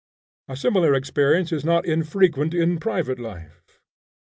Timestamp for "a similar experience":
0.47-1.51